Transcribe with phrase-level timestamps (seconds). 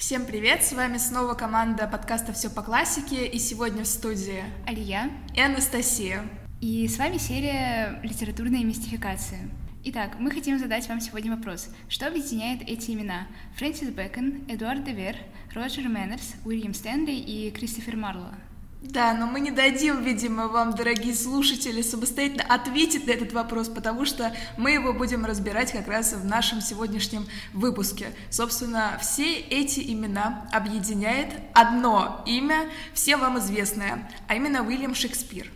[0.00, 5.10] Всем привет, с вами снова команда подкаста «Все по классике», и сегодня в студии Алия
[5.36, 6.24] и Анастасия.
[6.62, 9.50] И с вами серия «Литературные мистификации».
[9.84, 11.68] Итак, мы хотим задать вам сегодня вопрос.
[11.90, 13.26] Что объединяет эти имена?
[13.56, 15.16] Фрэнсис Бэкон, Эдуард Девер,
[15.52, 18.34] Роджер Мэннерс, Уильям Стэнли и Кристофер Марло.
[18.82, 24.06] Да, но мы не дадим, видимо, вам, дорогие слушатели, самостоятельно ответить на этот вопрос, потому
[24.06, 28.12] что мы его будем разбирать как раз в нашем сегодняшнем выпуске.
[28.30, 35.52] Собственно, все эти имена объединяет одно имя, всем вам известное, а именно Уильям Шекспир.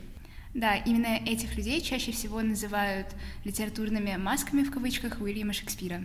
[0.53, 3.09] Да, именно этих людей чаще всего называют
[3.45, 6.05] литературными масками в кавычках Уильяма Шекспира.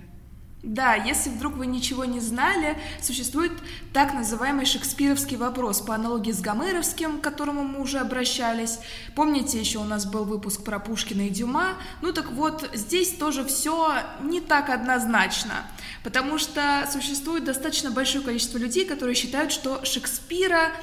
[0.62, 3.54] Да, если вдруг вы ничего не знали, существует
[3.94, 8.80] так называемый шекспировский вопрос по аналогии с гомеровским, к которому мы уже обращались.
[9.16, 11.76] Помните, еще у нас был выпуск про Пушкина и Дюма?
[12.02, 15.66] Ну так вот, здесь тоже все не так однозначно,
[16.04, 20.74] потому что существует достаточно большое количество людей, которые считают, что Шекспира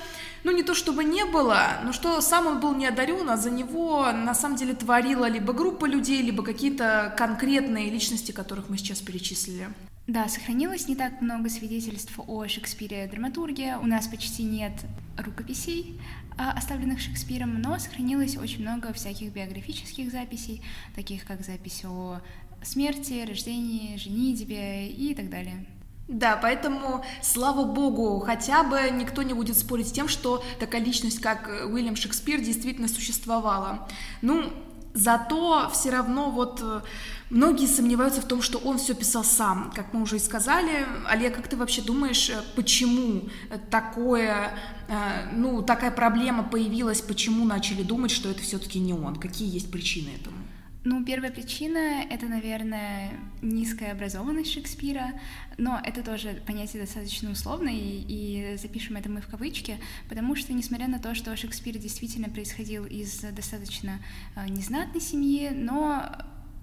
[0.47, 3.51] ну не то чтобы не было, но что сам он был не одарен, а за
[3.51, 9.01] него на самом деле творила либо группа людей, либо какие-то конкретные личности, которых мы сейчас
[9.01, 9.69] перечислили.
[10.07, 14.73] Да, сохранилось не так много свидетельств о Шекспире драматурге, у нас почти нет
[15.19, 16.01] рукописей,
[16.39, 20.63] а, оставленных Шекспиром, но сохранилось очень много всяких биографических записей,
[20.95, 22.21] таких как запись о
[22.63, 25.67] смерти, рождении, женитьбе и так далее.
[26.09, 31.21] Да, поэтому, слава богу, хотя бы никто не будет спорить с тем, что такая личность,
[31.21, 33.89] как Уильям Шекспир, действительно существовала.
[34.23, 34.53] Ну,
[34.95, 36.81] зато все равно вот э,
[37.29, 40.87] многие сомневаются в том, что он все писал сам, как мы уже и сказали.
[41.07, 43.25] Олег, как ты вообще думаешь, э, почему
[43.71, 44.57] такое,
[44.89, 49.17] э, ну, такая проблема появилась, почему начали думать, что это все-таки не он?
[49.17, 50.46] Какие есть причины этому?
[50.89, 53.11] Ну, первая причина— это, наверное,
[53.43, 55.15] низкая образованность Шекспира,
[55.59, 60.53] но это тоже понятие достаточно условное, и, и запишем это мы в кавычки, потому что,
[60.53, 63.99] несмотря на то, что Шекспир действительно происходил из достаточно
[64.37, 66.05] э, незнатной семьи, но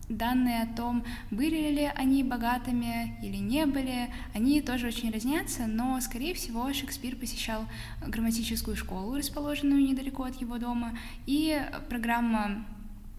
[0.08, 6.00] данные о том, были ли они богатыми или не были, они тоже очень разнятся, но,
[6.00, 7.66] скорее всего, Шекспир посещал
[8.08, 12.66] грамматическую школу, расположенную недалеко от его дома, и программа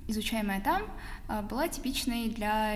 [0.09, 0.82] изучаемая там,
[1.28, 2.75] а, была типичной для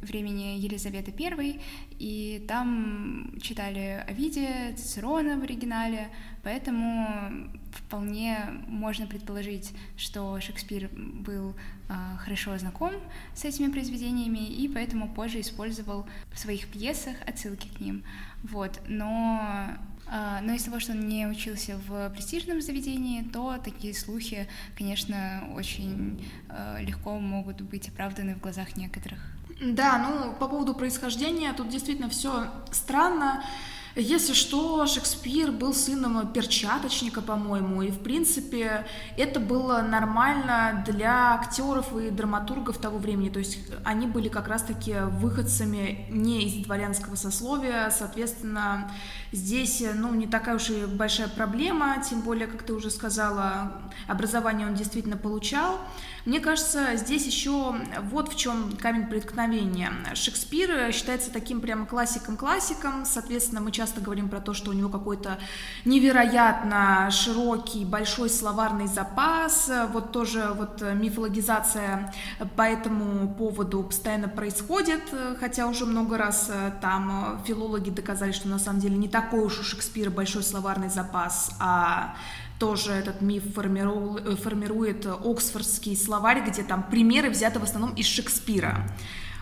[0.00, 1.60] времени Елизаветы I,
[1.98, 6.08] и там читали Овидия, Цицерона в оригинале,
[6.42, 11.54] поэтому вполне можно предположить, что Шекспир был
[11.88, 12.92] э, хорошо знаком
[13.34, 18.02] с этими произведениями и поэтому позже использовал в своих пьесах отсылки к ним.
[18.42, 18.80] Вот.
[18.88, 19.78] Но а,
[20.10, 26.28] но из того, что он не учился в престижном заведении, то такие слухи, конечно, очень
[26.48, 29.20] а, легко могут быть оправданы в глазах некоторых.
[29.60, 33.44] Да, ну по поводу происхождения тут действительно все странно.
[33.96, 41.94] Если что, Шекспир был сыном перчаточника, по-моему, и, в принципе, это было нормально для актеров
[41.96, 47.90] и драматургов того времени, то есть они были как раз-таки выходцами не из дворянского сословия,
[47.90, 48.92] соответственно,
[49.32, 54.66] здесь, ну, не такая уж и большая проблема, тем более, как ты уже сказала, образование
[54.66, 55.78] он действительно получал,
[56.26, 57.74] мне кажется, здесь еще
[58.10, 59.90] вот в чем камень преткновения.
[60.14, 65.38] Шекспир считается таким прямо классиком-классиком, соответственно, мы часто говорим про то, что у него какой-то
[65.86, 72.12] невероятно широкий, большой словарный запас, вот тоже вот мифологизация
[72.54, 75.02] по этому поводу постоянно происходит,
[75.40, 76.50] хотя уже много раз
[76.82, 81.50] там филологи доказали, что на самом деле не такой уж у Шекспира большой словарный запас,
[81.60, 82.14] а
[82.58, 88.86] тоже этот миф э, формирует Оксфордский словарь, где там примеры взяты в основном из Шекспира.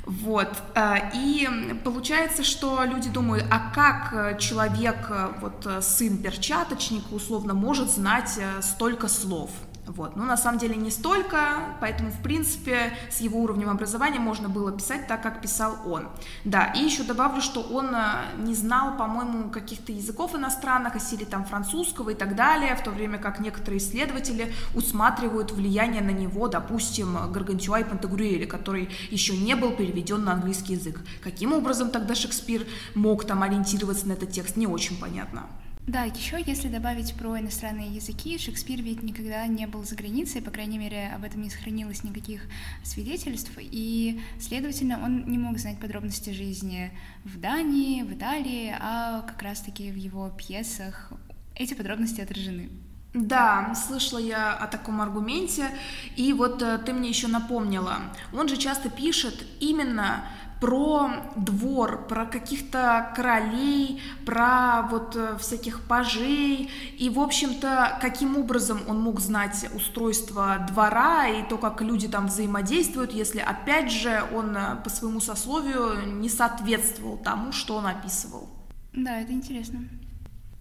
[0.05, 0.49] Вот.
[0.75, 1.49] Э, и
[1.84, 9.09] получается, что люди думают, а как человек, э, вот сын перчаточника, условно, может знать столько
[9.09, 9.50] слов?
[9.88, 10.16] Вот.
[10.16, 14.71] Но на самом деле не столько, поэтому, в принципе, с его уровнем образования можно было
[14.71, 16.09] писать так, как писал он.
[16.44, 18.00] Да, и еще добавлю, что он э,
[18.37, 22.91] не знал, по-моему, каких-то языков иностранных, о силе там французского и так далее, в то
[22.91, 29.57] время как некоторые исследователи усматривают влияние на него, допустим, Гаргантюа и Пантагрюэля, который еще не
[29.57, 31.01] был переведен на английский язык.
[31.22, 35.47] Каким образом тогда Шекспир мог там ориентироваться на этот текст, не очень понятно.
[35.89, 40.51] Да, еще если добавить про иностранные языки, Шекспир ведь никогда не был за границей, по
[40.51, 42.43] крайней мере, об этом не сохранилось никаких
[42.85, 46.91] свидетельств, и, следовательно, он не мог знать подробности жизни
[47.25, 51.11] в Дании, в Италии, а как раз-таки в его пьесах
[51.55, 52.69] эти подробности отражены.
[53.15, 55.71] Да, слышала я о таком аргументе,
[56.17, 57.97] и вот э, ты мне еще напомнила,
[58.35, 60.27] он же часто пишет именно
[60.60, 68.81] про двор, про каких-то королей, про вот э, всяких пажей, и, в общем-то, каким образом
[68.89, 74.57] он мог знать устройство двора и то, как люди там взаимодействуют, если, опять же, он
[74.57, 78.49] э, по своему сословию не соответствовал тому, что он описывал.
[78.93, 79.81] Да, это интересно.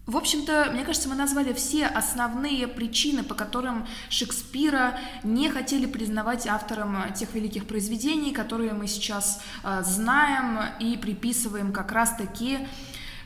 [0.08, 6.48] В общем-то, мне кажется, мы назвали все основные причины, по которым Шекспира не хотели признавать
[6.48, 12.60] автором тех великих произведений, которые мы сейчас э, знаем и приписываем как раз-таки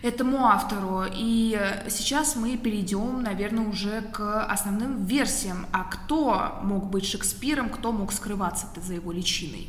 [0.02, 1.06] этому автору.
[1.14, 1.56] И
[1.88, 5.68] сейчас мы перейдем, наверное, уже к основным версиям.
[5.72, 9.68] А кто мог быть Шекспиром, кто мог скрываться за его личиной?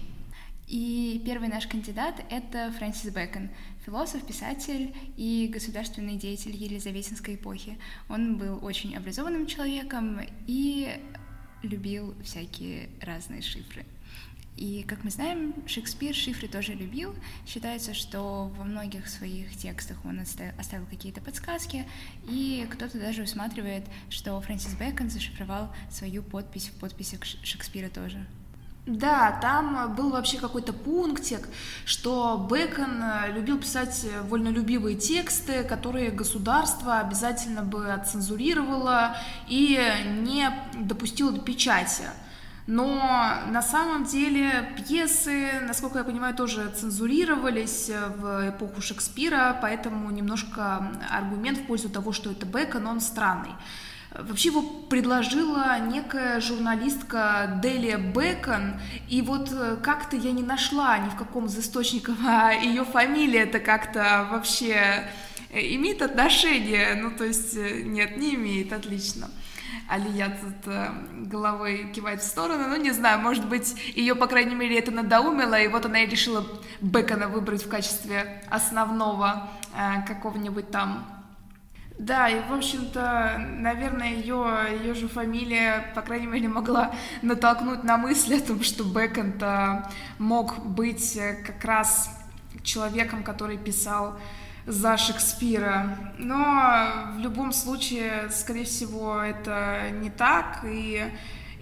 [0.67, 3.51] И первый наш кандидат— это Фрэнсис Бэкон,
[3.85, 7.79] философ, писатель и государственный деятель Елизаветинской эпохи.
[8.09, 11.01] Он был очень образованным человеком и
[11.63, 13.85] любил всякие разные шифры.
[14.57, 17.15] И, как мы знаем, Шекспир шифры тоже любил.
[17.47, 21.87] Считается, что во многих своих текстах он оставил какие-то подсказки,
[22.29, 28.27] и кто-то даже усматривает, что Фрэнсис Бэкон зашифровал свою подпись в подписи Шекспира тоже.
[28.85, 31.49] Да, там был вообще какой-то пунктик,
[31.85, 39.79] что Бэкон э, любил писать вольнолюбивые тексты, которые государство обязательно бы отцензурировало и
[40.25, 42.03] не допустило до печати.
[42.67, 50.91] Но на самом деле пьесы, насколько я понимаю, тоже цензурировались в эпоху Шекспира, поэтому немножко
[51.09, 53.53] аргумент в пользу того, что это Бэкон, он странный.
[54.19, 58.75] Вообще его предложила некая журналистка Делия Бекон,
[59.09, 63.41] и вот э, как-то я не нашла ни в каком из источников, а ее фамилия
[63.41, 65.09] это как-то вообще
[65.51, 69.31] э, имеет отношение, ну то есть э, нет, не имеет, отлично.
[69.89, 70.75] Алия тут
[71.29, 75.59] головой кивает в сторону, ну не знаю, может быть, ее, по крайней мере, это надоумило,
[75.59, 76.47] и вот она и решила
[76.81, 79.49] Бекона выбрать в качестве основного
[80.07, 81.22] какого-нибудь там
[81.99, 84.47] да, и, в общем-то, наверное, ее,
[84.79, 90.59] ее же фамилия, по крайней мере, могла натолкнуть на мысль о том, что Бэкон-то мог
[90.65, 92.11] быть как раз
[92.63, 94.19] человеком, который писал
[94.67, 95.99] за Шекспира.
[96.19, 101.05] Но в любом случае, скорее всего, это не так, и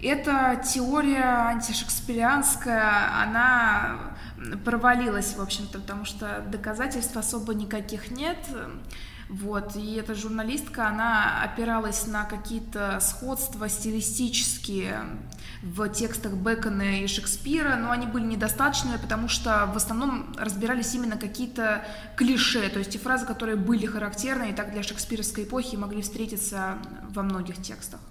[0.01, 4.15] эта теория антишекспирианская, она
[4.65, 8.37] провалилась, в общем-то, потому что доказательств особо никаких нет.
[9.31, 15.05] Вот, и эта журналистка, она опиралась на какие-то сходства стилистические
[15.63, 21.15] в текстах Бекона и Шекспира, но они были недостаточными, потому что в основном разбирались именно
[21.15, 21.85] какие-то
[22.17, 26.77] клише, то есть те фразы, которые были характерны и так для шекспировской эпохи могли встретиться
[27.09, 28.01] во многих текстах.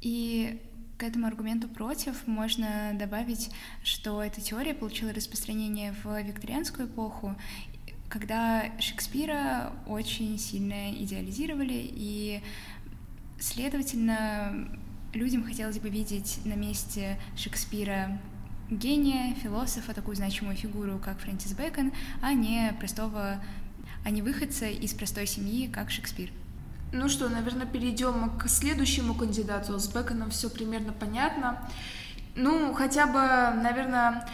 [0.00, 0.62] И
[0.96, 3.50] к этому аргументу против можно добавить,
[3.84, 7.36] что эта теория получила распространение в викторианскую эпоху,
[8.08, 12.42] когда Шекспира очень сильно идеализировали, и,
[13.38, 14.68] следовательно,
[15.12, 18.18] людям хотелось бы видеть на месте Шекспира
[18.70, 21.92] гения, философа, такую значимую фигуру, как Фрэнсис Бэкон,
[22.22, 23.40] а не простого,
[24.04, 26.30] а не выходца из простой семьи, как Шекспир.
[26.92, 29.78] Ну что, наверное, перейдем к следующему кандидату.
[29.78, 31.68] С Бэконом все примерно понятно.
[32.36, 34.26] Ну, хотя бы, наверное,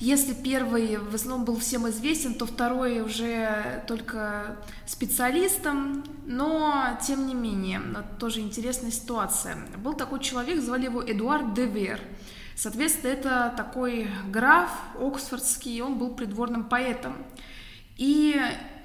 [0.00, 4.56] если первый в основном был всем известен, то второй уже только
[4.86, 7.82] специалистом, но тем не менее,
[8.18, 9.58] тоже интересная ситуация.
[9.76, 12.00] Был такой человек, звали его Эдуард Девер.
[12.56, 17.14] Соответственно, это такой граф оксфордский, он был придворным поэтом.
[17.98, 18.40] И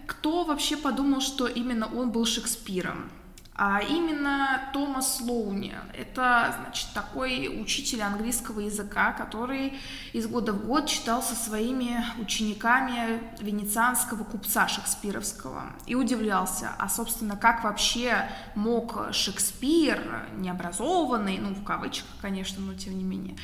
[0.08, 3.10] кто вообще подумал, что именно он был Шекспиром?
[3.58, 5.74] А именно Томас Лоуни.
[5.94, 9.80] Это, значит, такой учитель английского языка, который
[10.12, 17.38] из года в год читал со своими учениками венецианского купца шекспировского и удивлялся, а, собственно,
[17.38, 23.38] как вообще мог Шекспир, необразованный, ну, в кавычках, конечно, но тем не менее,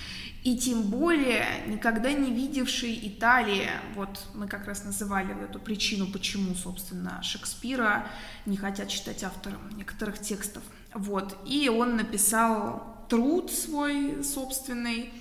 [0.44, 6.56] и тем более никогда не видевший Италии, вот мы как раз называли эту причину, почему,
[6.56, 8.08] собственно, Шекспира
[8.48, 10.64] не хотят читать автором некоторых текстов.
[10.96, 15.14] Вот, и он написал труд свой собственный,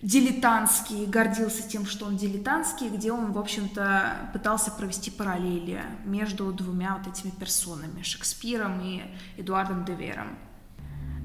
[0.00, 6.96] дилетантский, гордился тем, что он дилетантский, где он, в общем-то, пытался провести параллели между двумя
[6.96, 9.02] вот этими персонами, Шекспиром и
[9.36, 10.38] Эдуардом де Вером.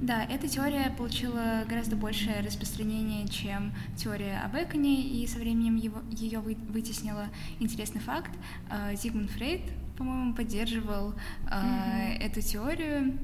[0.02, 6.02] Да, эта теория получила гораздо большее распространение, чем теория об Эконе, и со временем его,
[6.12, 8.32] ее вытеснила интересный факт.
[8.70, 9.62] А, Зигмунд Фрейд,
[9.98, 12.20] по-моему, поддерживал mm-hmm.
[12.20, 13.18] эту теорию,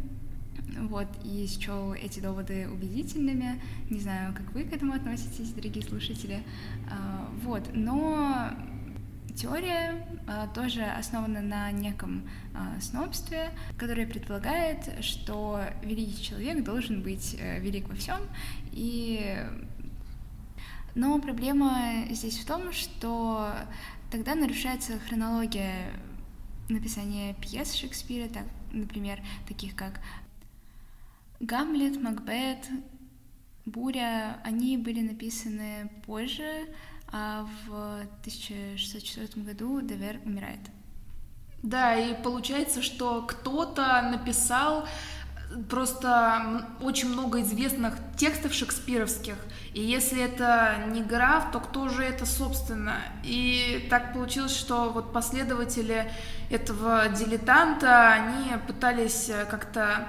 [0.80, 3.62] вот, и счел эти доводы убедительными.
[3.92, 6.44] Не знаю, как вы к этому относитесь, дорогие слушатели.
[6.90, 8.50] А, вот, но
[9.36, 17.36] теория а, тоже основана на неком а, снобстве, которое предполагает, что великий человек должен быть
[17.40, 18.20] э, велик во всем.
[18.72, 19.38] И...
[20.96, 23.52] Но проблема здесь в том, что
[24.12, 25.92] тогда нарушается хронология
[26.70, 30.00] написания пьес Шекспира, так, например, таких как
[31.40, 32.70] Гамлет, Макбет,
[33.66, 36.68] Буря, они были написаны позже,
[37.14, 40.60] а в 1604 году Девер умирает.
[41.62, 44.86] Да, и получается, что кто-то написал
[45.70, 49.36] просто очень много известных текстов шекспировских,
[49.74, 52.98] и если это не граф, то кто же это, собственно?
[53.24, 56.12] И так получилось, что вот последователи
[56.50, 60.08] этого дилетанта, они пытались как-то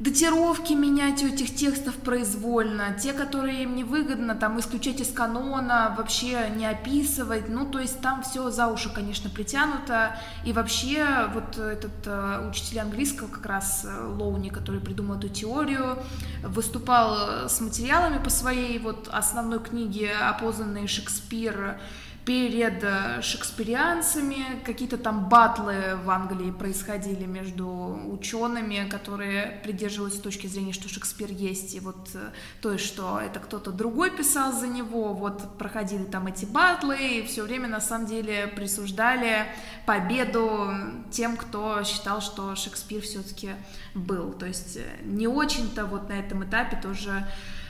[0.00, 6.50] датировки менять у этих текстов произвольно, те, которые им невыгодно, там исключать из канона, вообще
[6.56, 12.06] не описывать, ну, то есть там все за уши, конечно, притянуто, и вообще вот этот
[12.06, 15.98] э, учитель английского, как раз э, Лоуни, который придумал эту теорию,
[16.42, 21.78] выступал с материалами по своей вот основной книге «Опознанный Шекспир»,
[22.24, 30.72] перед э, шекспирианцами, какие-то там батлы в Англии происходили между учеными, которые придерживались точки зрения,
[30.72, 35.56] что Шекспир есть, и вот э, то что это кто-то другой писал за него, вот
[35.56, 39.46] проходили там эти батлы, и все время на самом деле присуждали
[39.86, 40.70] победу
[41.10, 43.50] тем, кто считал, что Шекспир все-таки
[43.94, 44.32] был.
[44.32, 47.26] То есть э, не очень-то вот на этом этапе тоже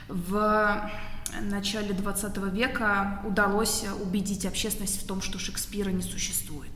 [0.07, 0.91] в
[1.39, 6.71] начале 20 века удалось убедить общественность в том, что Шекспира не существует.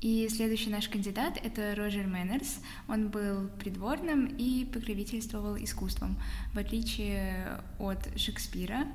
[0.00, 2.60] И следующий наш кандидат— это Роджер Мэннерс.
[2.86, 6.16] Он был придворным и покровительствовал искусством.
[6.54, 8.86] В отличие от Шекспира,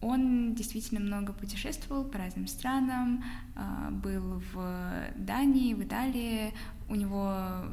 [0.00, 3.24] он действительно много путешествовал по разным странам,
[3.56, 6.52] а, был в Дании, в Италии,
[6.88, 7.64] у него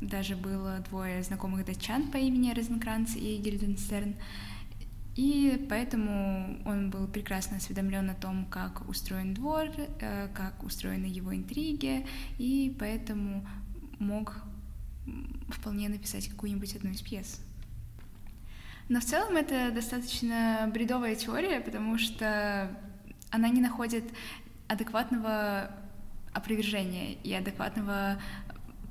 [0.00, 4.14] даже было двое знакомых датчан по имени Розенкранц и Гильденстерн.
[5.18, 9.66] И поэтому он был прекрасно осведомлен о том, как устроен двор,
[9.98, 12.06] э, как устроены его интриги,
[12.38, 13.44] и поэтому
[13.98, 14.36] мог
[15.48, 17.40] вполне написать какую-нибудь одну из пьес.
[18.88, 22.70] Но в целом это достаточно бредовая теория, потому что
[23.32, 24.04] она не находит
[24.68, 25.72] адекватного
[26.32, 28.20] опровержения и адекватного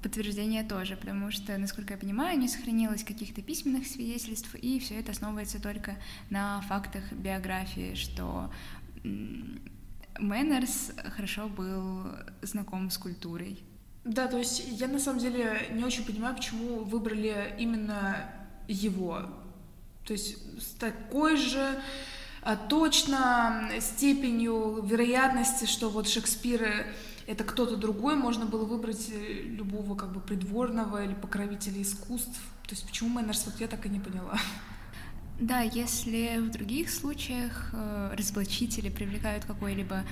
[0.01, 5.11] подтверждение тоже, потому что, насколько я понимаю, не сохранилось каких-то письменных свидетельств, и все это
[5.11, 5.97] основывается только
[6.29, 8.51] на фактах биографии, что
[10.19, 12.07] Мэннерс хорошо был
[12.41, 13.59] знаком с культурой.
[14.03, 18.29] Да, то есть я на самом деле не очень понимаю, почему выбрали именно
[18.67, 19.23] его.
[20.05, 21.81] То есть с такой же
[22.41, 26.87] а, точно степенью вероятности, что вот Шекспир
[27.27, 32.39] это кто-то другой, можно было выбрать э, любого как бы придворного или покровителя искусств.
[32.63, 34.39] То есть почему Мэннерс, вот я так и не поняла.
[35.39, 40.03] Да, если в других случаях э, разоблачители привлекают какой-либо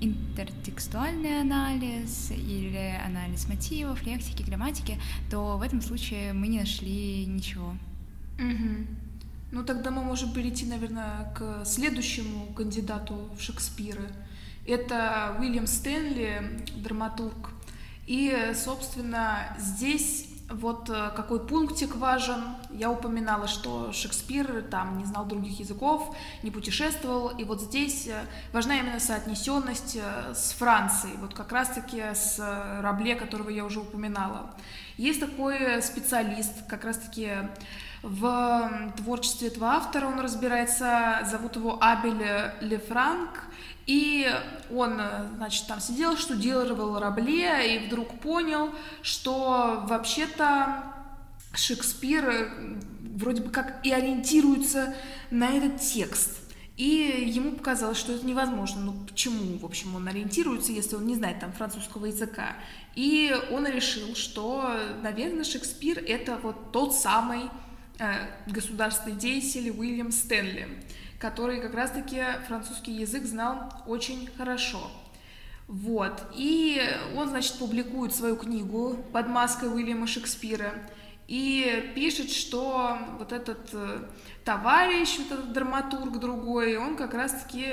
[0.00, 5.00] интертекстуальный анализ или анализ мотивов, лексики, грамматики,
[5.30, 7.74] то в этом случае мы не нашли ничего.
[8.38, 8.86] Угу.
[9.52, 14.06] Ну тогда мы можем перейти, наверное, к следующему кандидату в Шекспира.
[14.70, 17.50] Это Уильям Стэнли, драматург.
[18.06, 22.40] И, собственно, здесь вот э, какой пунктик важен.
[22.70, 27.30] Я упоминала, что Шекспир там не знал других языков, не путешествовал.
[27.30, 32.38] И вот здесь э, важна именно соотнесенность э, с Францией, вот как раз-таки с
[32.80, 34.54] Рабле, которого я уже упоминала.
[34.96, 37.30] Есть такой специалист, как раз-таки
[38.02, 43.49] в творчестве этого автора он разбирается, зовут его Абель Лефранк,
[43.86, 44.30] и
[44.70, 45.00] он,
[45.36, 48.70] значит, там сидел, штудировал Рабле, и вдруг понял,
[49.02, 50.84] что вообще-то
[51.54, 52.48] Шекспир э,
[53.16, 54.94] вроде бы как и ориентируется
[55.30, 56.38] на этот текст.
[56.76, 58.80] И ему показалось, что это невозможно.
[58.80, 62.56] Ну почему, в общем, он ориентируется, если он не знает там французского языка?
[62.94, 67.50] И он решил, что, наверное, Шекспир это вот тот самый
[67.98, 68.12] э,
[68.46, 70.68] государственный деятель Уильям Стэнли
[71.20, 74.90] который как раз-таки французский язык знал очень хорошо.
[75.68, 76.20] Вот.
[76.34, 76.82] И
[77.14, 80.72] он, значит, публикует свою книгу под маской Уильяма Шекспира
[81.28, 84.00] и пишет, что вот этот э,
[84.44, 87.72] товарищ, вот этот драматург другой, он как раз-таки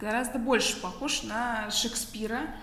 [0.00, 2.56] гораздо больше похож на Шекспира.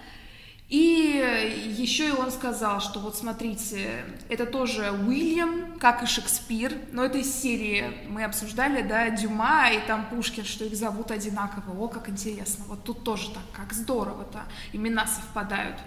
[0.69, 7.03] И еще и он сказал, что вот смотрите, это тоже Уильям, как и Шекспир, но
[7.03, 11.77] это из серии мы обсуждали, да, Дюма и там Пушкин, что их зовут одинаково.
[11.77, 15.77] О, как интересно, вот тут тоже так, как здорово-то, имена совпадают.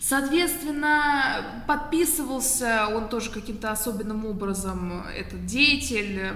[0.00, 6.32] Соответственно, подписывался он тоже каким-то особенным образом, этот деятель,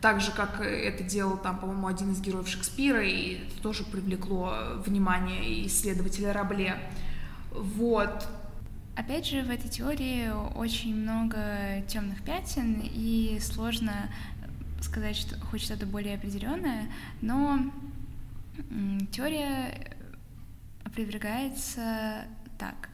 [0.00, 4.52] так же, как это делал там, по-моему, один из героев Шекспира, и это тоже привлекло
[4.84, 6.76] внимание исследователя Рабле.
[7.50, 8.28] Вот.
[8.94, 14.10] Опять же, в этой теории очень много темных пятен, и сложно
[14.80, 16.86] сказать, что хоть что-то более определенное,
[17.20, 17.58] но
[19.12, 19.96] теория
[20.84, 22.24] опровергается
[22.58, 22.88] так.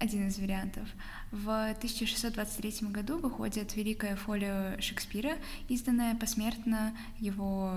[0.00, 0.88] Один из вариантов.
[1.32, 5.32] В 1623 году выходит «Великая фолио Шекспира»,
[5.68, 7.72] изданная посмертно его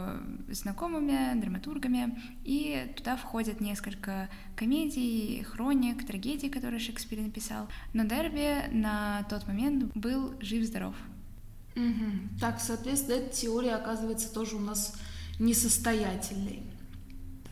[0.48, 7.68] знакомыми, драматургами, и туда входят несколько комедий, хроник, трагедий, которые Шекспир написал.
[7.94, 10.96] Но Дерби на тот момент был жив-здоров.
[11.76, 12.40] Угу.
[12.40, 14.96] Так, соответственно, эта теория оказывается тоже у нас
[15.40, 16.62] несостоятельной.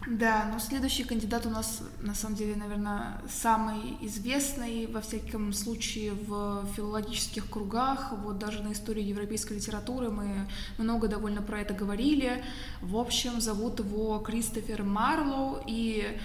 [0.07, 6.13] Да, но следующий кандидат у нас, на самом деле, наверное, самый известный, во всяком случае,
[6.13, 12.43] в филологических кругах, вот даже на истории европейской литературы мы много довольно про это говорили.
[12.81, 16.17] В общем, зовут его Кристофер Марлоу, и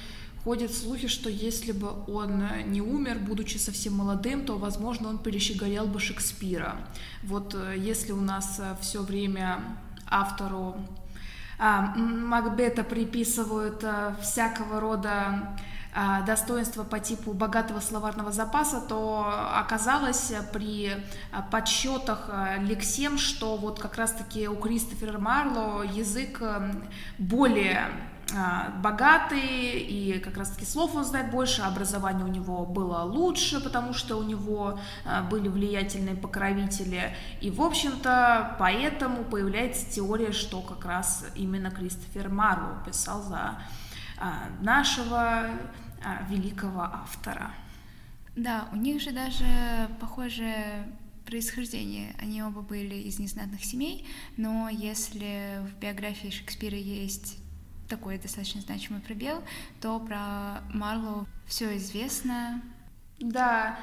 [0.45, 5.87] ходят слухи, что если бы он не умер, будучи совсем молодым, то, возможно, он перещеголял
[5.87, 6.77] бы Шекспира.
[7.23, 10.77] Вот э, если у нас э, все время автору
[11.59, 15.57] Макбета приписывают а, всякого рода
[15.95, 20.93] а, достоинства по типу богатого словарного запаса, то оказалось при
[21.51, 22.29] подсчетах
[22.61, 26.43] лексем, что вот как раз-таки у Кристофера Марло язык
[27.19, 28.14] более а,
[28.83, 34.17] богатый, и как раз-таки слов он знает больше, образование у него было лучше, потому что
[34.17, 37.15] у него а, были влиятельные покровители.
[37.41, 43.59] И, в общем-то, поэтому появляется теория, что как раз именно Кристофер Марлоу писал за
[44.19, 45.47] а, нашего
[46.29, 47.51] великого автора.
[48.37, 49.45] Да, у них же даже
[50.01, 50.87] похожее
[51.25, 52.15] происхождение.
[52.21, 57.39] Они оба были из незнатных семей, но если в биографии Шекспира есть
[57.89, 59.43] такой достаточно значимый пробел,
[59.81, 62.63] то про Марлоу все известно.
[63.19, 63.79] Да,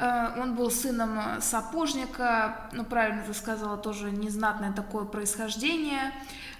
[0.00, 6.12] он был сыном сапожника, ну, правильно ты сказала, тоже незнатное такое происхождение.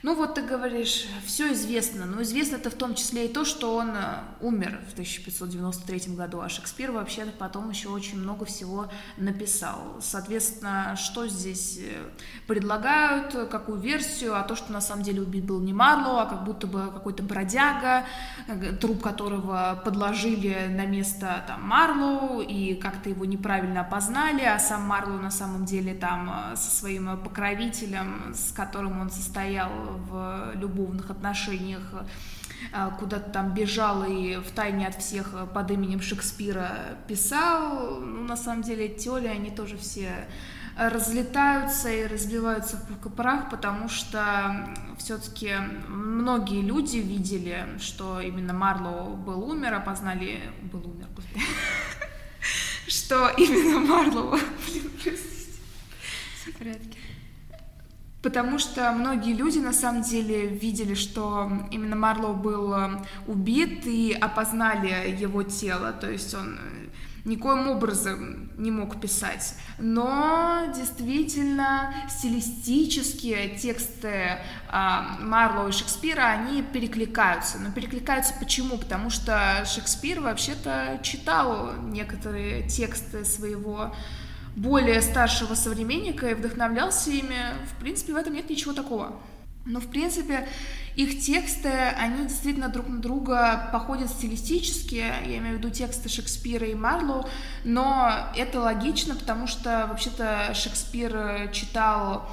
[0.02, 3.76] Ну вот ты говоришь, все известно, но известно это в том числе и то, что
[3.76, 9.98] он э, умер в 1593 году, а Шекспир вообще потом еще очень много всего написал.
[10.00, 12.08] Соответственно, что здесь э,
[12.46, 16.44] предлагают, какую версию, а то, что на самом деле убит был не Марлоу, а как
[16.44, 18.06] будто бы какой-то бродяга,
[18.48, 24.82] э, труп которого подложили на место там Марлоу и как-то его неправильно опознали, а сам
[24.82, 29.70] Марлоу на самом деле там со своим покровителем, с которым он состоял
[30.08, 31.82] в любовных отношениях,
[32.72, 36.70] э, куда-то там бежал и в тайне от всех под именем Шекспира
[37.06, 38.00] писал.
[38.00, 40.26] Ну, на самом деле, теории, они тоже все
[40.76, 44.66] разлетаются и разбиваются в прах, потому что
[44.98, 45.52] все-таки
[45.88, 50.40] многие люди видели, что именно Марлоу был умер, опознали...
[50.72, 51.40] Был умер, господи.
[52.90, 54.30] Что именно Марлоу...
[54.32, 55.60] Блин, простите.
[56.34, 56.98] Все в порядке.
[58.20, 62.90] Потому что многие люди на самом деле видели, что именно Марлоу был э,
[63.28, 66.88] убит и опознали его тело, то есть он э,
[67.24, 69.54] никоим образом не мог писать.
[69.78, 77.58] Но действительно стилистические тексты а, Марлоу и Шекспира, они перекликаются.
[77.58, 78.78] Но перекликаются почему?
[78.78, 83.94] Потому что Шекспир вообще-то читал некоторые тексты своего
[84.56, 89.16] более старшего современника и вдохновлялся ими, в принципе, в этом нет ничего такого.
[89.66, 90.48] Но, в принципе,
[90.96, 96.66] их тексты, они действительно друг на друга походят стилистически, я имею в виду тексты Шекспира
[96.66, 97.28] и Марлоу,
[97.64, 102.28] но это логично, потому что, вообще-то, Шекспир читал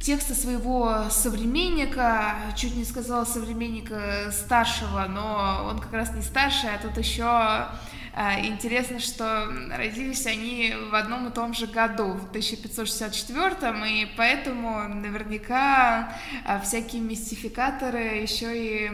[0.00, 6.78] тексты своего современника, чуть не сказала современника старшего, но он как раз не старший, а
[6.78, 7.68] тут еще
[8.16, 16.16] интересно, что родились они в одном и том же году, в 1564, и поэтому наверняка
[16.46, 18.90] а, всякие мистификаторы еще и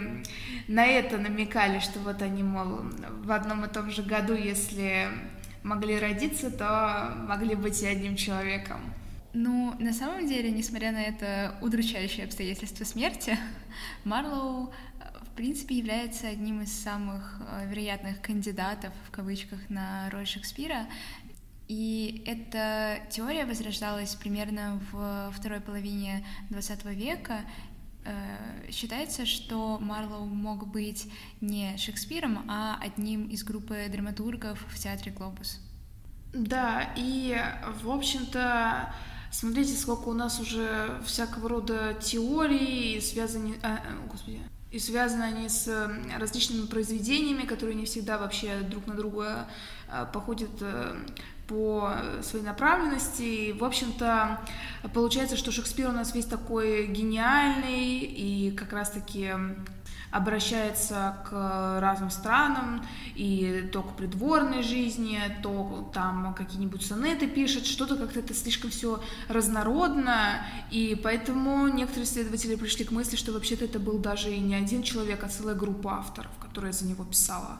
[0.66, 2.80] на это намекали, что вот они, мол,
[3.22, 5.06] в одном и том же году, если
[5.62, 8.92] могли родиться, то могли быть и одним человеком.
[9.34, 13.38] Ну, на самом деле, несмотря на это удручающее обстоятельство смерти,
[14.04, 14.74] Марлоу
[15.32, 20.86] в принципе, является одним из самых э, вероятных кандидатов, в кавычках, на роль Шекспира.
[21.68, 27.40] И эта теория возрождалась примерно в второй половине XX века.
[28.04, 35.12] Э, считается, что Марлоу мог быть не Шекспиром, а одним из группы драматургов в театре
[35.12, 35.60] «Глобус».
[36.34, 37.40] Да, и,
[37.82, 38.94] в общем-то,
[39.30, 43.54] смотрите, сколько у нас уже всякого рода теорий, связаны...
[43.62, 44.42] А, э, господи,
[44.72, 45.68] и связаны они с
[46.18, 49.46] различными произведениями, которые не всегда вообще друг на друга
[49.88, 50.96] а, походят э,
[51.46, 53.22] по своей направленности.
[53.22, 54.40] И, в общем-то,
[54.94, 59.32] получается, что Шекспир у нас весь такой гениальный и как раз-таки
[60.12, 67.96] обращается к разным странам, и то к придворной жизни, то там какие-нибудь сонеты пишет, что-то
[67.96, 73.78] как-то это слишком все разнородно, и поэтому некоторые исследователи пришли к мысли, что вообще-то это
[73.78, 77.58] был даже и не один человек, а целая группа авторов, которая за него писала.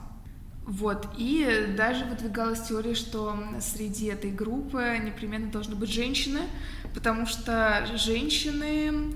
[0.65, 6.43] Вот, и даже выдвигалась теория, что среди этой группы непременно должны быть женщины,
[6.95, 9.13] потому что женщины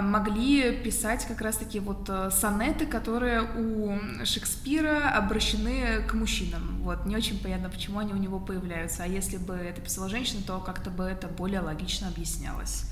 [0.00, 6.82] могли писать как раз-таки вот э, сонеты, которые у Шекспира обращены к мужчинам.
[6.82, 9.02] Вот, не очень понятно, почему они у него появляются.
[9.04, 12.84] А если бы это писала женщина, то как-то бы это более логично объяснялось.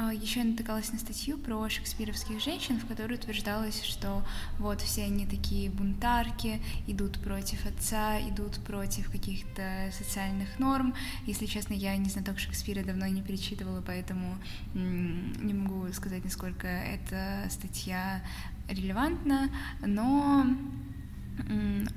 [0.00, 4.24] А, Еще я натыкалась на статью про шекспировских женщин, в которой утверждалось, что
[4.60, 10.94] вот все они такие бунтарки, идут против отца, идут против каких-то социальных норм.
[11.26, 14.38] Если честно, я не знаток Шекспира давно не перечитывала, поэтому
[14.72, 18.22] не могу сказать, насколько эта статья
[18.68, 19.50] релевантна,
[19.84, 20.46] но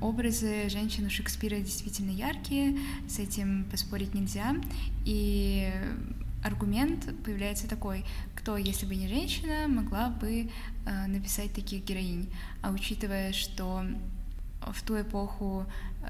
[0.00, 4.56] образы женщин у Шекспира действительно яркие, с этим поспорить нельзя.
[5.04, 5.72] И
[6.42, 10.50] аргумент появляется такой, кто, если бы не женщина, могла бы
[10.86, 12.32] э, написать таких героинь.
[12.62, 13.84] А учитывая, что
[14.60, 15.66] в ту эпоху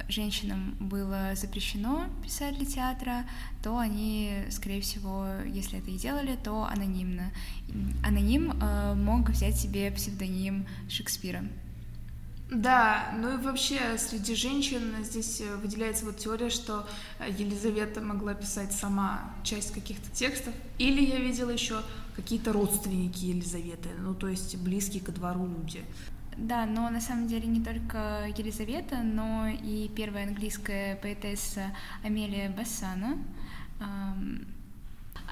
[0.09, 3.25] женщинам было запрещено писать для театра,
[3.63, 7.31] то они, скорее всего, если это и делали, то анонимно.
[8.05, 11.45] Аноним э, мог взять себе псевдоним Шекспира.
[12.53, 16.87] Да, ну и вообще среди женщин здесь э, выделяется вот теория, что
[17.19, 21.81] э, Елизавета могла писать сама часть каких-то текстов, или я видела еще
[22.15, 25.83] какие-то родственники Елизаветы, ну то есть близкие ко двору люди.
[26.37, 33.17] Да, но на самом деле не только Елизавета, но и первая английская поэтесса Амелия Бассана.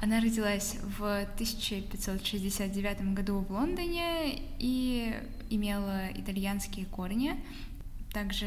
[0.03, 1.03] Она родилась в
[1.35, 5.15] 1569 году в Лондоне и
[5.51, 7.39] имела итальянские корни.
[8.11, 8.47] Также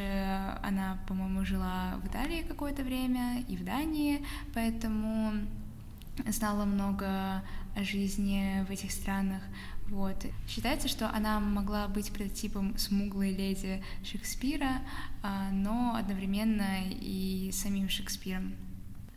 [0.64, 5.34] она, по-моему, жила в Италии какое-то время и в Дании, поэтому
[6.28, 7.44] знала много
[7.76, 9.44] о жизни в этих странах.
[9.90, 10.26] Вот.
[10.48, 14.82] Считается, что она могла быть прототипом смуглой леди Шекспира,
[15.22, 18.56] а, но одновременно и самим Шекспиром.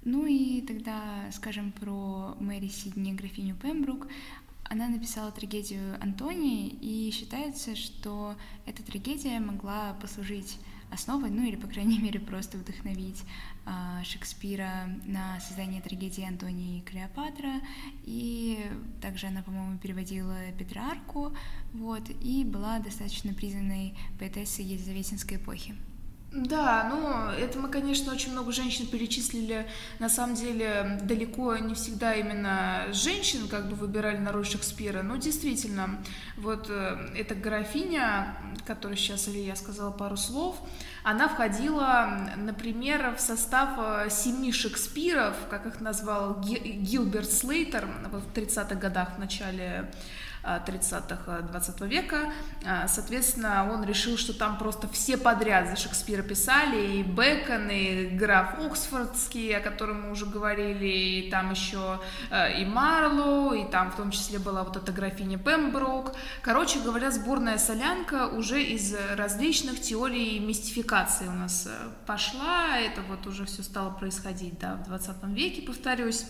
[0.06, 4.06] Ну и тогда скажем про Мэри Сидни, графиню Пембрук.
[4.62, 10.60] Она написала трагедию Антонии, и считается, что эта трагедия могла послужить
[10.92, 13.24] основой, ну или, по крайней мере, просто вдохновить
[13.66, 17.54] э, Шекспира на создание трагедии Антонии и Клеопатра.
[18.04, 18.64] И
[19.02, 21.36] также она, по-моему, переводила Петрарку,
[21.72, 25.74] вот, и была достаточно признанной поэтессой Елизаветинской эпохи.
[26.32, 29.66] Да, ну, это мы, конечно, очень много женщин перечислили.
[30.00, 35.02] На самом деле, далеко не всегда именно женщин как бы выбирали на роль Шекспира.
[35.02, 35.98] Но действительно,
[36.36, 38.36] вот э, эта графиня,
[38.66, 40.56] которой сейчас или я сказала пару слов,
[41.04, 48.74] она входила, например, в состав э, семи Шекспиров, как их назвал Гилберт Слейтер в 30-х
[48.74, 49.90] годах, в начале
[50.46, 52.32] 30-х 20 э, века.
[52.64, 58.06] А, соответственно, он решил, что там просто все подряд за Шекспира писали, и Бэкон, и
[58.06, 63.90] граф Оксфордский, о котором мы уже говорили, и там еще э, и Марлоу, и там
[63.90, 66.12] в том числе была вот эта графиня Пемброк.
[66.42, 71.70] Короче говоря, сборная солянка уже из различных теорий мистификации у нас э,
[72.06, 76.24] пошла, это вот уже все стало происходить, да, в 20 веке, повторюсь.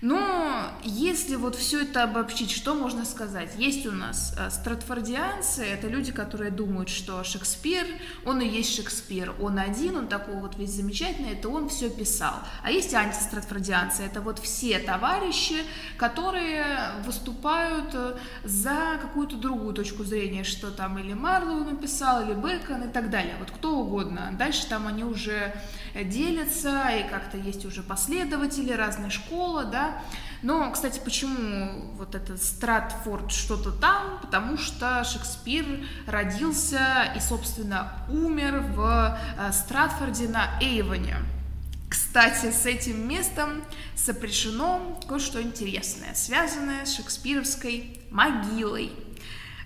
[0.00, 3.50] Но если вот все это обобщить, что можно сказать?
[3.58, 7.84] Есть у нас э, стратфордианцы, это люди, которые думают, что Шекспир,
[8.24, 12.36] он и есть Шекспир, он один, он такой вот весь замечательный, это он все писал.
[12.62, 15.56] А есть антистратфордианцы, это вот все товарищи,
[15.98, 16.64] которые
[17.04, 22.92] выступают э, за какую-то другую точку зрения, что там или Марлоу написал, или Бэкон и
[22.92, 24.34] так далее, вот кто угодно.
[24.38, 25.54] Дальше там они уже
[25.94, 30.02] делятся, и как-то есть уже последователи, разные школы, да.
[30.42, 34.18] Но, кстати, почему вот это Стратфорд что-то там?
[34.22, 35.66] Потому что Шекспир
[36.06, 41.16] родился и, собственно, умер в э, Стратфорде на Эйвоне.
[41.90, 43.62] Кстати, с этим местом
[43.94, 48.92] сопряжено кое-что интересное, связанное с шекспировской могилой.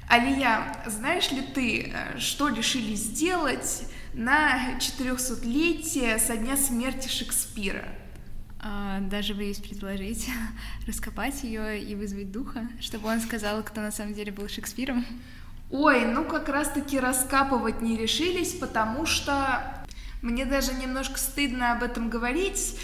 [0.08, 7.88] Алия, знаешь ли ты, э, что решили сделать на 400-летие со дня смерти Шекспира?
[8.60, 10.28] А, даже боюсь предложить,
[10.86, 15.04] раскопать ее и вызвать духа, чтобы он сказал, кто на самом деле был Шекспиром.
[15.70, 19.84] Ой, ну как раз-таки раскапывать не решились, потому что
[20.22, 22.78] мне даже немножко стыдно об этом говорить,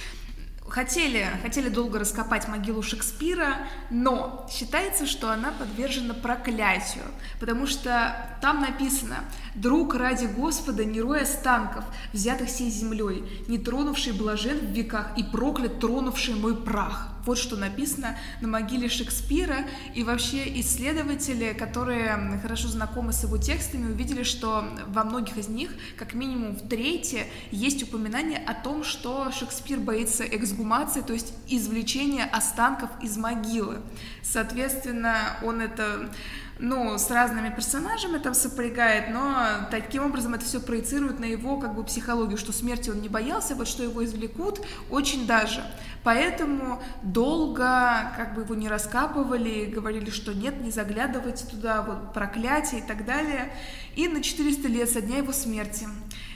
[0.70, 3.58] хотели, хотели долго раскопать могилу Шекспира,
[3.90, 7.04] но считается, что она подвержена проклятию,
[7.38, 9.16] потому что там написано
[9.54, 15.22] «Друг ради Господа, не рой останков, взятых сей землей, не тронувший блажен в веках и
[15.22, 17.08] проклят, тронувший мой прах».
[17.26, 23.90] Вот что написано на могиле Шекспира, и вообще исследователи, которые хорошо знакомы с его текстами,
[23.92, 29.30] увидели, что во многих из них, как минимум в третье, есть упоминание о том, что
[29.32, 33.78] Шекспир боится эксгумации, то есть извлечения останков из могилы.
[34.22, 36.10] Соответственно, он это
[36.60, 41.74] ну, с разными персонажами там сопрягает, но таким образом это все проецирует на его как
[41.74, 45.64] бы психологию, что смерти он не боялся, вот что его извлекут, очень даже.
[46.04, 52.80] Поэтому долго как бы его не раскапывали, говорили, что нет, не заглядывайте туда, вот проклятие
[52.80, 53.52] и так далее.
[53.96, 55.88] И на 400 лет со дня его смерти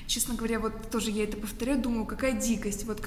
[0.07, 2.85] честно говоря, вот тоже я это повторяю, думаю, какая дикость.
[2.85, 3.01] Вот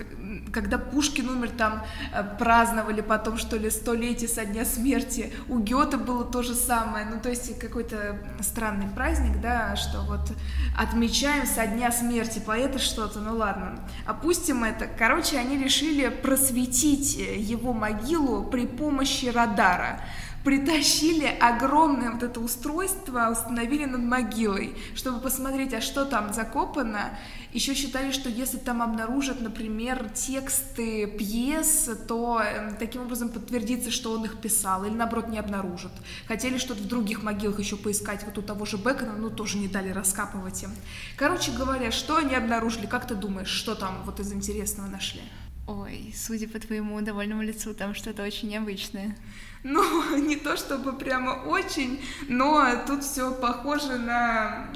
[0.52, 1.84] когда Пушкин умер, там
[2.14, 5.34] э, праздновали потом, что ли, столетие со дня смерти.
[5.48, 7.06] У Гёте было то же самое.
[7.06, 10.32] Ну, то есть какой-то странный праздник, да, что вот
[10.78, 13.20] отмечаем со дня смерти поэта что-то.
[13.20, 14.88] Ну ладно, опустим это.
[14.88, 20.02] Короче, они решили просветить его могилу при помощи радара
[20.48, 27.20] притащили огромное вот это устройство, установили над могилой, чтобы посмотреть, а что там закопано.
[27.52, 34.14] Еще считали, что если там обнаружат, например, тексты пьес, то эм, таким образом подтвердится, что
[34.14, 35.92] он их писал, или наоборот не обнаружат.
[36.30, 39.68] Хотели что-то в других могилах еще поискать, вот у того же Бекона, но тоже не
[39.68, 40.72] дали раскапывать им.
[41.18, 42.86] Короче говоря, что они обнаружили?
[42.86, 45.24] Как ты думаешь, что там вот из интересного нашли?
[45.68, 49.18] Ой, судя по твоему довольному лицу, там что-то очень необычное.
[49.64, 54.70] Ну, не то чтобы прямо очень, но тут все похоже на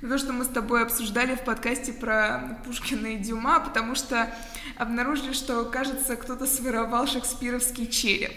[0.00, 4.32] то, что мы с тобой обсуждали в подкасте про Пушкина и Дюма, потому что
[4.76, 8.32] обнаружили, что, кажется, кто-то своровал шекспировский череп.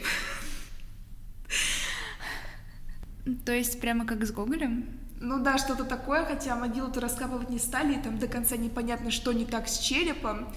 [3.45, 4.85] То есть прямо как с Гоголем?
[5.21, 9.31] Ну да, что-то такое, хотя могилу-то раскапывать не стали, и там до конца непонятно, что
[9.31, 10.53] не так с черепом.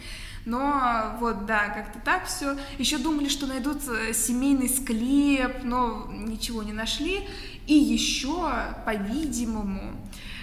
[0.46, 2.56] Но вот, да, как-то так все.
[2.78, 7.28] Еще думали, что найдут э, семейный склеп, но ничего не нашли.
[7.66, 8.52] И еще,
[8.84, 9.96] по-видимому,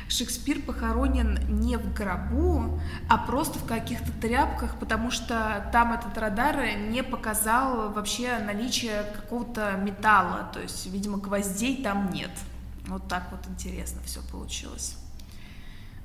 [0.10, 6.76] Шекспир похоронен не в гробу, а просто в каких-то тряпках, потому что там этот радар
[6.78, 12.32] не показал вообще наличие какого-то металла, то есть, видимо, гвоздей там нет.
[12.88, 14.98] Вот так вот интересно все получилось.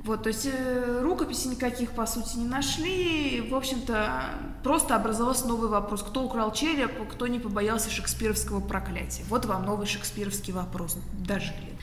[0.04, 3.40] Вот, то есть э, рукописи никаких, по сути, не нашли.
[3.40, 4.30] В общем-то,
[4.62, 6.02] просто образовался новый вопрос.
[6.02, 9.24] Кто украл череп, кто не побоялся шекспировского проклятия?
[9.28, 10.96] Вот вам новый шекспировский вопрос.
[11.26, 11.76] Дожили.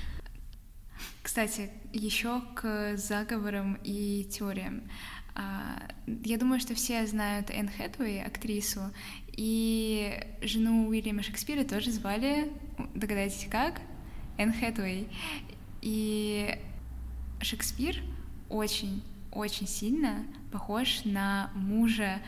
[1.22, 4.84] Кстати, еще к заговорам и теориям.
[5.36, 8.92] А, я думаю, что все знают Энн Хэтуэй, актрису,
[9.28, 12.54] и жену Уильяма Шекспира тоже звали,
[12.94, 13.82] догадайтесь как,
[14.38, 15.10] Энн Хэтуэй.
[15.82, 16.58] И
[17.42, 18.02] Шекспир
[18.50, 22.20] очень-очень сильно похож на мужа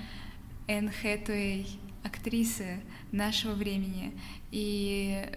[0.67, 1.67] Энн Хэтуэй,
[2.04, 2.80] актрисы
[3.12, 4.13] нашего времени.
[4.52, 5.30] И,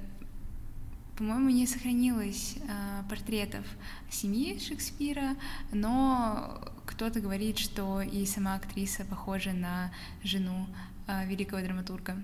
[1.16, 3.64] по-моему, не сохранилось э, портретов
[4.10, 5.36] семьи Шекспира,
[5.72, 10.66] но кто-то говорит, что и сама актриса похожа на жену
[11.06, 12.22] э, великого драматурга.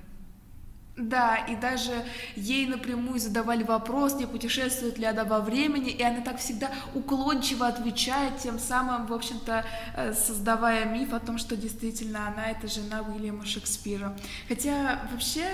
[0.97, 1.93] Да, и даже
[2.37, 7.67] ей напрямую задавали вопрос, не путешествует ли она во времени, и она так всегда уклончиво
[7.67, 13.03] отвечает, тем самым, в общем-то, э, создавая миф о том, что действительно она это жена
[13.03, 14.17] Уильяма Шекспира.
[14.49, 15.45] Хотя вообще,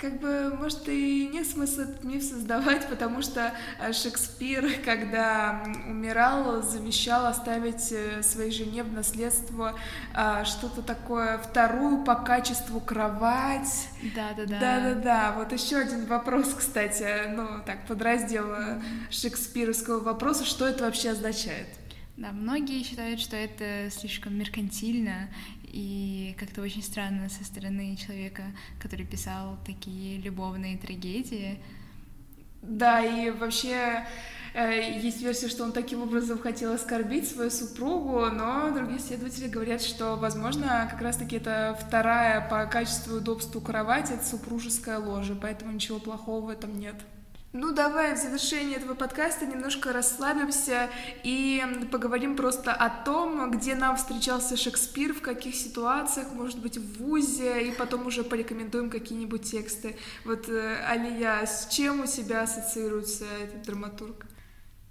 [0.00, 6.62] как бы, может, и нет смысла этот миф создавать, потому что э, Шекспир, когда умирал,
[6.62, 9.74] завещал оставить э, своей жене в наследство
[10.44, 13.88] что-то такое, вторую по качеству кровать.
[14.14, 18.82] Да-да-да да-да, вот еще один вопрос, кстати, ну так, подраздел mm-hmm.
[19.10, 21.68] шекспировского вопроса, что это вообще означает?
[22.16, 25.28] Да, многие считают, что это слишком меркантильно
[25.64, 28.44] и как-то очень странно со стороны человека,
[28.80, 31.58] который писал такие любовные трагедии.
[32.66, 34.06] Да, и вообще
[34.52, 39.80] э, есть версия, что он таким образом хотел оскорбить свою супругу, но другие исследователи говорят,
[39.80, 45.72] что, возможно, как раз-таки это вторая по качеству и удобству кровать, это супружеская ложа, поэтому
[45.72, 46.96] ничего плохого в этом нет.
[47.52, 50.90] Ну, давай в завершении этого подкаста немножко расслабимся
[51.22, 56.98] и поговорим просто о том, где нам встречался Шекспир, в каких ситуациях, может быть, в
[56.98, 59.96] ВУЗе, и потом уже порекомендуем какие-нибудь тексты.
[60.24, 64.26] Вот, э, Алия, с чем у тебя ассоциируется этот драматург?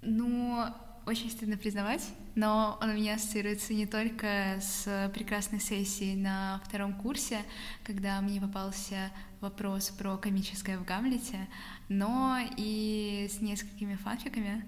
[0.02, 0.64] Ну,
[1.06, 2.02] очень стыдно признавать,
[2.34, 7.42] но он у меня ассоциируется не только с прекрасной сессией на втором курсе,
[7.84, 11.46] когда мне попался вопрос про комическое в Гамлете,
[11.88, 14.64] но и с несколькими фанфиками,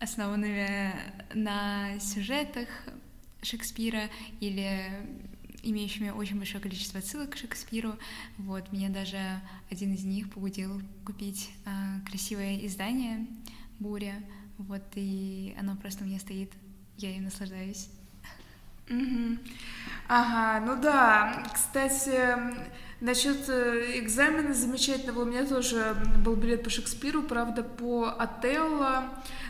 [0.00, 0.94] основанными
[1.34, 2.68] на сюжетах
[3.42, 4.08] Шекспира
[4.40, 4.90] или
[5.62, 7.94] имеющими очень большое количество ссылок к Шекспиру.
[8.38, 9.18] Вот, меня даже
[9.70, 11.70] один из них побудил купить э,
[12.08, 13.26] красивое издание
[13.78, 14.22] «Буря»,
[14.58, 16.50] вот, и оно просто у меня стоит,
[16.96, 17.88] я им наслаждаюсь.
[18.88, 19.38] Угу.
[20.08, 22.36] Ага, ну да, кстати,
[23.00, 29.04] Насчет э, экзамена замечательного у меня тоже был билет по Шекспиру, правда, по Отелло.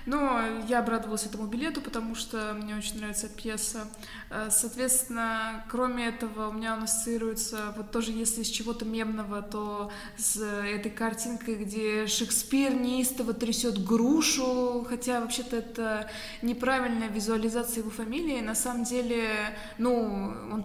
[0.05, 3.87] Но я обрадовалась этому билету, потому что мне очень нравится пьеса.
[4.31, 9.93] Э, соответственно, кроме этого, у меня он ассоциируется, вот тоже если с чего-то мемного, то
[10.17, 16.11] с этой картинкой, где Шекспир неистово трясет грушу, хотя вообще-то это
[16.43, 18.41] неправильная визуализация его фамилии.
[18.41, 20.65] На самом деле, ну, он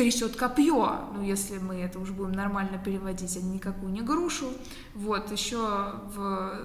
[0.00, 4.46] трясет копье, ну, если мы это уже будем нормально переводить, а никакую не грушу.
[4.94, 6.58] Вот, еще в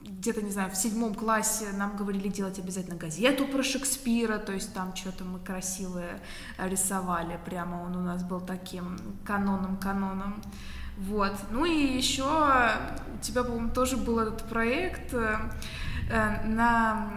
[0.00, 4.72] где-то, не знаю, в седьмом классе нам говорили делать обязательно газету про Шекспира, то есть
[4.72, 6.22] там что-то мы красивое
[6.56, 10.42] рисовали, прямо он у нас был таким каноном-каноном.
[10.96, 11.34] Вот.
[11.50, 15.50] Ну и еще у тебя, по-моему, тоже был этот проект, Э,
[16.08, 17.16] на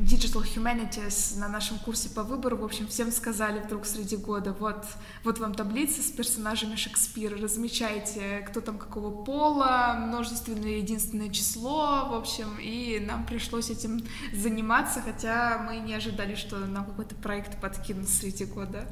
[0.00, 4.84] Digital Humanities, на нашем курсе по выбору, в общем, всем сказали вдруг среди года, вот,
[5.24, 12.14] вот вам таблица с персонажами Шекспира, размечайте, кто там какого пола, множественное единственное число, в
[12.14, 14.02] общем, и нам пришлось этим
[14.34, 18.86] заниматься, хотя мы не ожидали, что нам какой-то проект подкинут среди года.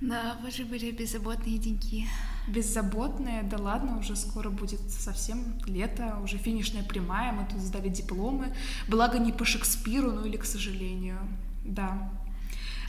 [0.00, 2.06] Да, вы же были беззаботные деньги.
[2.48, 8.54] Беззаботные, да ладно, уже скоро будет совсем лето, уже финишная прямая, мы тут сдали дипломы.
[8.88, 11.18] Благо не по Шекспиру, ну или к сожалению,
[11.64, 12.10] да.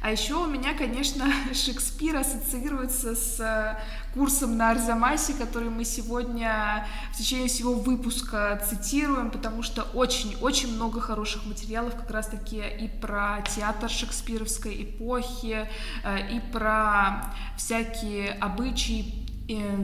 [0.02, 3.78] А еще у меня, конечно, Шекспир ассоциируется с э,
[4.14, 11.02] курсом на Арзамасе, который мы сегодня в течение всего выпуска цитируем, потому что очень-очень много
[11.02, 15.68] хороших материалов как раз-таки и про театр шекспировской эпохи,
[16.04, 19.29] э, и про всякие обычаи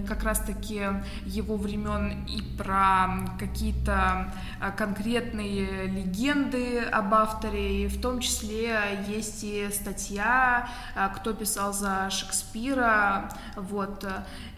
[0.08, 0.82] как раз-таки
[1.26, 9.44] его времен и про какие-то а, конкретные легенды об авторе, и в том числе есть
[9.44, 14.06] и статья, а, кто писал за Шекспира, вот,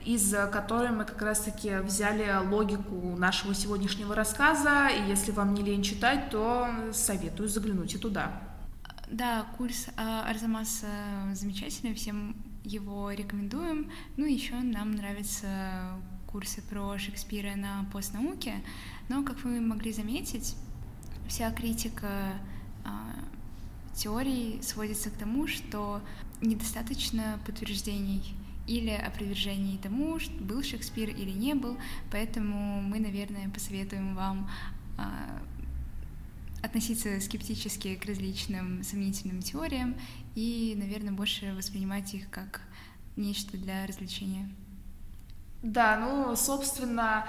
[0.06, 5.84] из которой мы как раз-таки взяли логику нашего сегодняшнего рассказа, и если вам не лень
[5.84, 8.32] читать, то советую заглянуть и туда.
[9.10, 10.88] Да, курс а, Арзамаса
[11.34, 12.36] замечательный, всем
[12.68, 13.90] его рекомендуем.
[14.18, 18.56] Ну, еще нам нравятся курсы про Шекспира на постнауке,
[19.10, 20.56] но, как вы могли заметить,
[21.28, 22.34] вся критика
[22.84, 23.16] а,
[23.96, 26.02] теорий сводится к тому, что
[26.42, 28.36] недостаточно подтверждений
[28.68, 31.78] или опровержений тому, что был Шекспир или не был,
[32.12, 34.50] поэтому мы, наверное, посоветуем вам
[34.98, 35.42] а,
[36.62, 39.96] относиться скептически к различным сомнительным теориям
[40.36, 42.62] и, наверное, больше воспринимать их как
[43.16, 44.50] нечто для развлечения.
[45.64, 47.28] Да, ну, собственно,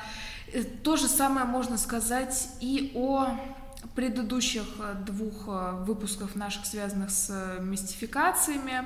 [0.53, 3.39] э, то же самое можно сказать и о
[3.95, 8.85] предыдущих э, двух э, выпусков наших, связанных с э, мистификациями,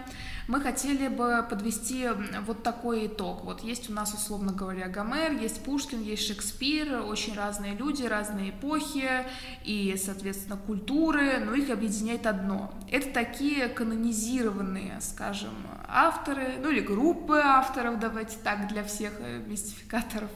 [0.48, 2.08] мы хотели бы подвести
[2.46, 3.44] вот такой итог.
[3.44, 8.50] Вот есть у нас, условно говоря, Гомер, есть Пушкин, есть Шекспир, очень разные люди, разные
[8.50, 9.24] эпохи
[9.64, 12.72] и, соответственно, культуры, но их объединяет одно.
[12.90, 15.54] Это такие канонизированные, скажем,
[15.88, 19.12] авторы, ну или группы авторов, давайте так, для всех
[19.46, 20.30] мистификаторов.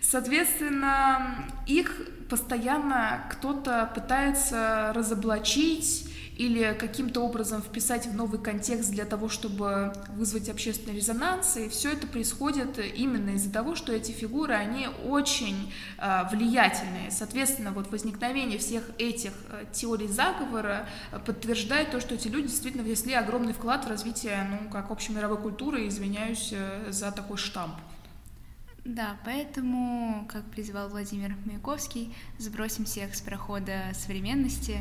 [0.00, 9.28] Соответственно, их постоянно кто-то пытается разоблачить или каким-то образом вписать в новый контекст для того,
[9.28, 11.56] чтобы вызвать общественный резонанс.
[11.56, 17.10] И все это происходит именно из-за того, что эти фигуры, они очень э, влиятельные.
[17.10, 20.86] Соответственно, вот возникновение всех этих э, теорий заговора
[21.24, 25.88] подтверждает то, что эти люди действительно внесли огромный вклад в развитие, ну, как общемировой культуры,
[25.88, 26.52] извиняюсь
[26.90, 27.76] за такой штамп.
[28.86, 34.78] Да, поэтому, как призывал Владимир Маяковский, сбросим всех с прохода современности.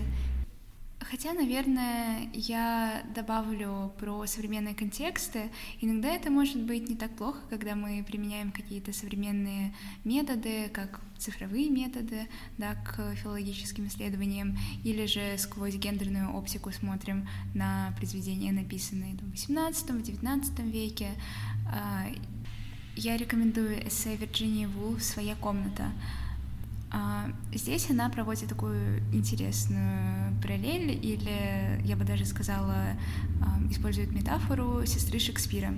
[0.99, 5.49] Хотя, наверное, я добавлю про современные контексты.
[5.81, 11.69] Иногда это может быть не так плохо, когда мы применяем какие-то современные методы, как цифровые
[11.71, 12.27] методы,
[12.59, 20.69] да, к филологическим исследованиям, или же сквозь гендерную оптику смотрим на произведения, написанные в XVIII-XIX
[20.69, 21.09] веке,
[21.67, 22.05] а,
[22.95, 25.91] я рекомендую эссе Вирджинии Вулф «Своя комната».
[26.91, 32.95] А, здесь она проводит такую интересную параллель, или, я бы даже сказала,
[33.41, 35.73] а, использует метафору сестры Шекспира.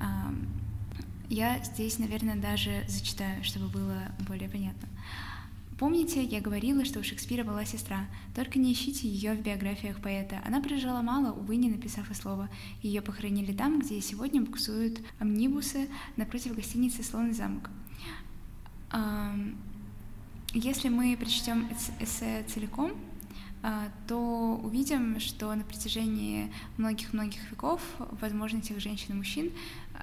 [0.00, 0.34] А,
[1.28, 4.88] я здесь, наверное, даже зачитаю, чтобы было более понятно.
[5.78, 8.06] Помните, я говорила, что у Шекспира была сестра.
[8.34, 10.42] Только не ищите ее в биографиях поэта.
[10.44, 12.50] Она прожила мало, увы, не написав и слова.
[12.82, 17.70] Ее похоронили там, где сегодня буксуют амнибусы напротив гостиницы «Слон замок».
[20.52, 21.68] Если мы прочтем
[22.00, 22.92] эссе целиком,
[23.62, 27.82] а, то увидим, что на протяжении многих-многих веков
[28.20, 29.52] возможностях женщин и мужчин,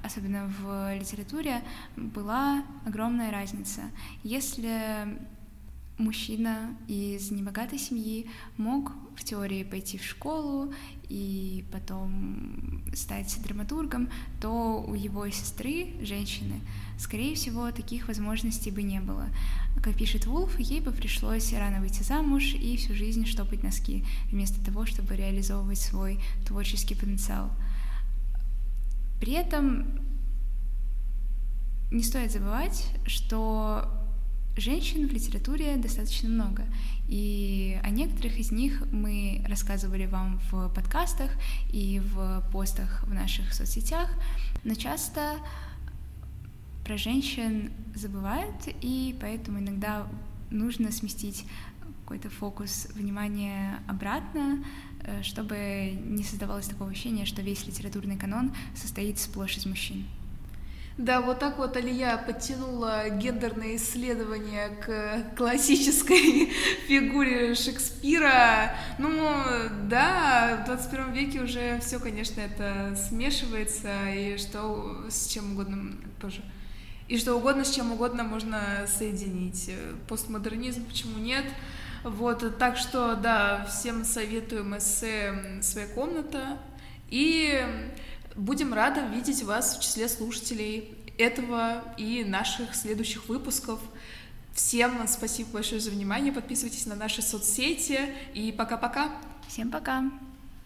[0.02, 1.62] особенно в литературе,
[1.96, 3.82] была огромная разница.
[4.22, 5.18] Если
[5.98, 10.72] мужчина из небогатой семьи мог в теории пойти в школу
[11.08, 16.60] и потом стать драматургом, то у его сестры, женщины,
[16.98, 19.26] скорее всего, таких возможностей бы не было.
[19.82, 24.62] Как пишет Вулф, ей бы пришлось рано выйти замуж и всю жизнь штопать носки, вместо
[24.64, 27.50] того, чтобы реализовывать свой творческий потенциал.
[29.20, 30.00] При этом
[31.90, 34.05] не стоит забывать, что
[34.56, 36.64] Женщин в литературе достаточно много,
[37.08, 41.30] и о некоторых из них мы рассказывали вам в подкастах
[41.70, 44.08] и в постах в наших соцсетях,
[44.64, 45.34] но часто
[46.86, 50.06] про женщин забывают, и поэтому иногда
[50.50, 51.44] нужно сместить
[52.04, 54.64] какой-то фокус внимания обратно,
[55.02, 60.06] э, чтобы не создавалось такого ощущения, что весь литературный канон состоит сплошь из мужчин.
[60.98, 66.46] Да, вот так вот Алия подтянула гендерные исследования к классической
[66.88, 68.74] фигуре Шекспира.
[68.98, 69.12] Ну,
[69.90, 76.40] да, в 21 веке уже все, конечно, это смешивается, и что с чем угодно тоже.
[77.08, 79.70] И что угодно с чем угодно можно соединить.
[80.08, 81.44] Постмодернизм почему нет?
[82.04, 86.56] Вот, так что, да, всем советуем эссе «Своя комната».
[87.10, 87.62] И
[88.36, 93.80] Будем рады видеть вас в числе слушателей этого и наших следующих выпусков.
[94.52, 96.32] Всем спасибо большое за внимание.
[96.32, 98.00] Подписывайтесь на наши соцсети.
[98.34, 99.10] И пока-пока.
[99.48, 100.04] Всем пока.